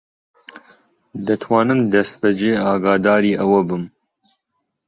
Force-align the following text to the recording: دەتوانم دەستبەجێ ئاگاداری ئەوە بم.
دەتوانم 1.27 1.79
دەستبەجێ 1.93 2.51
ئاگاداری 2.65 3.39
ئەوە 3.41 3.61
بم. 3.69 3.83